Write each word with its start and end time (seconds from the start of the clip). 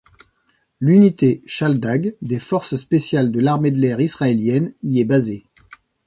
L'unité 0.79 1.43
Shaldag 1.45 2.15
des 2.23 2.39
forces 2.39 2.75
spéciales 2.75 3.31
de 3.31 3.39
l'armée 3.39 3.69
de 3.69 3.77
l'air 3.77 4.01
israélienne 4.01 4.73
y 4.81 4.99
est 4.99 5.05
basée. 5.05 5.45